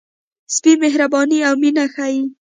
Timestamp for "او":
1.47-1.53